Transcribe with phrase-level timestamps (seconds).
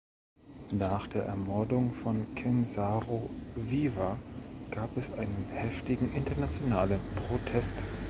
[0.71, 4.17] Nach der Ermordung von Ken Saro-Wiwa
[4.71, 7.75] gab es einen heftigen internationalen Protest.